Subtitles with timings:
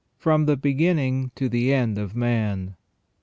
[0.17, 2.75] FROM THE BEGINNING TO THE END OF MAN.